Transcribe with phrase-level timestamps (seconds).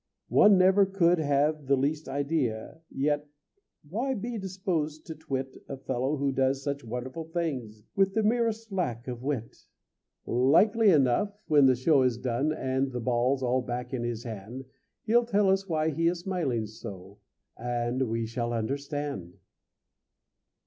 [0.29, 2.81] One never could have the least idea.
[2.89, 3.27] Yet
[3.87, 8.71] why be disposed to twit A fellow who does such wonderful things With the merest
[8.71, 9.55] lack of wit?
[10.25, 14.65] Likely enough, when the show is done And the balls all back in his hand,
[15.03, 17.19] He'll tell us why he is smiling so,
[17.55, 19.37] And we shall understand.